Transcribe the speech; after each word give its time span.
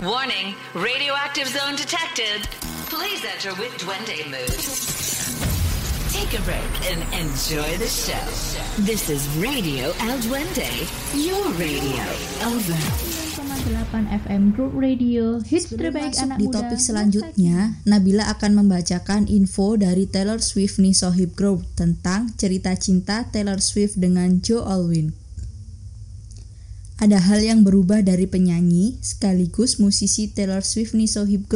Warning, 0.00 0.56
radioactive 0.72 1.44
zone 1.44 1.76
detected. 1.76 2.48
Please 2.88 3.20
enter 3.20 3.52
with 3.60 3.76
Duende 3.76 4.24
mood. 4.32 4.56
Take 6.08 6.32
a 6.32 6.40
break 6.48 6.72
and 6.88 7.04
enjoy 7.12 7.76
the 7.76 7.84
show. 7.84 8.16
This 8.80 9.12
is 9.12 9.28
Radio 9.36 9.92
El 10.00 10.16
Duende, 10.24 10.88
your 11.12 11.44
radio. 11.60 12.00
Over. 12.48 12.80
8 13.60 14.24
FM 14.24 14.56
Group 14.56 14.72
Radio 14.72 15.36
Hits 15.44 15.68
terbaik 15.68 16.16
anak 16.16 16.40
di 16.40 16.48
muda 16.48 16.64
topik 16.64 16.80
masa 16.80 16.86
selanjutnya, 16.96 17.76
Nabila 17.84 18.32
akan 18.32 18.56
membacakan 18.56 19.28
info 19.28 19.76
dari 19.76 20.08
Taylor 20.08 20.40
Swift 20.40 20.80
nih 20.80 20.96
Sohib 20.96 21.36
Group 21.36 21.68
tentang 21.76 22.32
cerita 22.40 22.72
cinta 22.72 23.28
Taylor 23.28 23.60
Swift 23.60 24.00
dengan 24.00 24.40
Joe 24.40 24.64
Alwyn. 24.64 25.19
Ada 27.00 27.16
hal 27.16 27.40
yang 27.40 27.64
berubah 27.64 28.04
dari 28.04 28.28
penyanyi 28.28 29.00
sekaligus 29.00 29.80
musisi 29.80 30.28
Taylor 30.28 30.60
Swift 30.60 30.92
nih 30.92 31.08
Sohib 31.08 31.48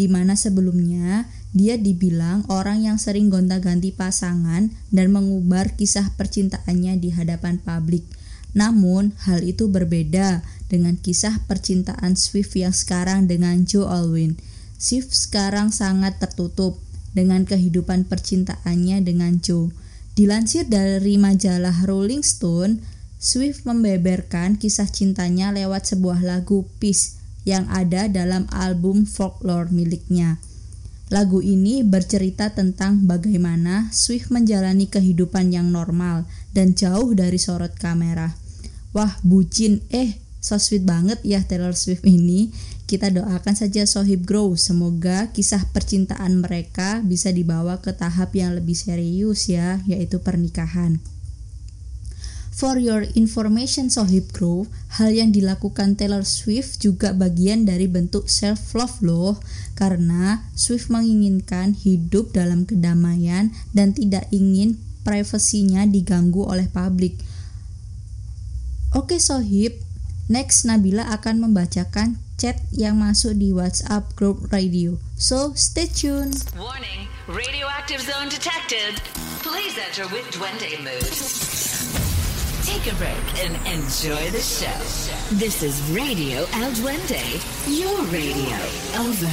di 0.00 0.08
mana 0.08 0.32
sebelumnya 0.32 1.28
dia 1.52 1.76
dibilang 1.76 2.48
orang 2.48 2.88
yang 2.88 2.96
sering 2.96 3.28
gonta-ganti 3.28 3.92
pasangan 3.92 4.72
dan 4.88 5.06
mengubar 5.12 5.76
kisah 5.76 6.08
percintaannya 6.16 7.04
di 7.04 7.12
hadapan 7.12 7.60
publik. 7.60 8.08
Namun, 8.56 9.12
hal 9.28 9.44
itu 9.44 9.68
berbeda 9.68 10.40
dengan 10.72 10.96
kisah 10.96 11.44
percintaan 11.44 12.16
Swift 12.16 12.56
yang 12.56 12.72
sekarang 12.72 13.28
dengan 13.28 13.68
Joe 13.68 13.84
Alwyn. 13.84 14.40
Swift 14.80 15.12
sekarang 15.12 15.68
sangat 15.68 16.16
tertutup 16.16 16.80
dengan 17.12 17.44
kehidupan 17.44 18.08
percintaannya 18.08 19.04
dengan 19.04 19.36
Joe. 19.44 19.68
Dilansir 20.16 20.64
dari 20.64 21.20
majalah 21.20 21.84
Rolling 21.84 22.24
Stone, 22.24 22.80
Swift 23.18 23.66
membeberkan 23.66 24.62
kisah 24.62 24.86
cintanya 24.86 25.50
lewat 25.50 25.90
sebuah 25.90 26.22
lagu 26.22 26.70
Peace 26.78 27.18
yang 27.42 27.66
ada 27.66 28.06
dalam 28.06 28.46
album 28.54 29.10
folklore 29.10 29.74
miliknya. 29.74 30.38
Lagu 31.10 31.42
ini 31.42 31.82
bercerita 31.82 32.54
tentang 32.54 33.10
bagaimana 33.10 33.90
Swift 33.90 34.30
menjalani 34.30 34.86
kehidupan 34.86 35.50
yang 35.50 35.74
normal 35.74 36.30
dan 36.54 36.78
jauh 36.78 37.10
dari 37.10 37.42
sorot 37.42 37.74
kamera. 37.74 38.38
Wah, 38.94 39.18
bucin, 39.26 39.82
eh, 39.90 40.20
so 40.38 40.54
sweet 40.60 40.86
banget 40.86 41.18
ya 41.26 41.42
Taylor 41.42 41.74
Swift 41.74 42.06
ini. 42.06 42.54
Kita 42.86 43.10
doakan 43.10 43.52
saja 43.52 43.84
Sohib 43.84 44.24
Grow, 44.24 44.54
semoga 44.54 45.28
kisah 45.34 45.66
percintaan 45.74 46.40
mereka 46.40 47.02
bisa 47.02 47.34
dibawa 47.34 47.82
ke 47.82 47.92
tahap 47.92 48.32
yang 48.38 48.54
lebih 48.56 48.78
serius 48.78 49.50
ya, 49.50 49.82
yaitu 49.84 50.22
pernikahan. 50.22 51.02
For 52.58 52.74
your 52.74 53.06
information 53.14 53.86
Sohib 53.86 54.34
Grow, 54.34 54.66
hal 54.98 55.14
yang 55.14 55.30
dilakukan 55.30 55.94
Taylor 55.94 56.26
Swift 56.26 56.82
juga 56.82 57.14
bagian 57.14 57.62
dari 57.62 57.86
bentuk 57.86 58.26
self-love 58.26 58.98
loh 58.98 59.38
karena 59.78 60.42
Swift 60.58 60.90
menginginkan 60.90 61.78
hidup 61.78 62.34
dalam 62.34 62.66
kedamaian 62.66 63.54
dan 63.70 63.94
tidak 63.94 64.26
ingin 64.34 64.74
privasinya 65.06 65.86
diganggu 65.86 66.42
oleh 66.42 66.66
publik. 66.66 67.22
Oke 68.90 69.22
Sohib, 69.22 69.78
next 70.26 70.66
Nabila 70.66 71.14
akan 71.14 71.38
membacakan 71.38 72.18
chat 72.42 72.58
yang 72.74 72.98
masuk 72.98 73.38
di 73.38 73.54
WhatsApp 73.54 74.18
group 74.18 74.50
radio. 74.50 74.98
So 75.14 75.54
stay 75.54 75.86
tuned. 75.86 76.42
Warning, 76.58 77.06
radioactive 77.30 78.02
zone 78.02 78.26
detected. 78.26 78.98
Please 79.46 79.78
enter 79.78 80.10
with 80.10 80.26
Duende 80.34 80.74
mood. 80.82 82.07
Take 82.78 82.92
a 82.92 82.96
break 82.96 83.44
and 83.44 83.56
enjoy 83.66 84.30
the 84.30 84.38
show. 84.38 84.70
This 85.34 85.66
is 85.66 85.82
Radio 85.90 86.46
El 86.62 86.70
Duende, 86.78 87.18
your 87.66 87.98
radio. 88.06 88.54
Over. 89.02 89.26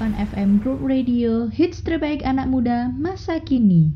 8 0.00 0.32
FM 0.32 0.64
Group 0.64 0.80
Radio 0.80 1.52
Hits 1.52 1.84
terbaik 1.84 2.24
anak 2.24 2.48
muda 2.48 2.88
masa 2.96 3.36
kini 3.36 3.92